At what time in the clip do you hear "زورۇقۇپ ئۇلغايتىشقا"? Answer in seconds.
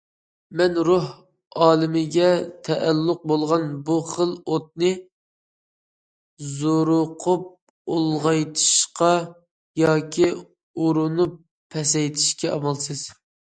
6.55-9.13